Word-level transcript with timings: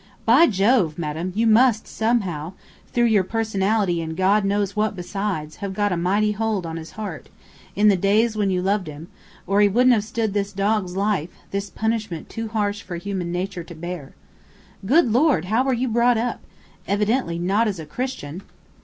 By 0.25 0.47
Jove, 0.47 0.97
madame, 0.97 1.31
you 1.35 1.45
must 1.45 1.85
somehow, 1.87 2.53
through 2.91 3.05
your 3.05 3.23
personality 3.23 4.01
and 4.01 4.17
God 4.17 4.43
knows 4.43 4.75
what 4.75 4.95
besides, 4.95 5.57
have 5.57 5.75
got 5.75 5.91
a 5.91 5.95
mighty 5.95 6.31
hold 6.31 6.65
on 6.65 6.77
his 6.77 6.93
heart, 6.93 7.29
in 7.75 7.87
the 7.87 7.95
days 7.95 8.35
when 8.35 8.49
you 8.49 8.63
loved 8.63 8.87
him, 8.87 9.09
or 9.45 9.61
he 9.61 9.67
wouldn't 9.67 9.93
have 9.93 10.03
stood 10.03 10.33
this 10.33 10.51
dog's 10.53 10.95
life, 10.97 11.29
this 11.51 11.69
punishment 11.69 12.29
too 12.29 12.47
harsh 12.47 12.81
for 12.81 12.95
human 12.95 13.31
nature 13.31 13.63
to 13.63 13.75
bear. 13.75 14.13
Good 14.87 15.11
Lord, 15.11 15.45
how 15.45 15.63
were 15.63 15.71
you 15.71 15.87
brought 15.87 16.17
up? 16.17 16.39
Evidently 16.87 17.37
not 17.37 17.67
as 17.67 17.77
a 17.79 17.85
Christian." 17.85 18.41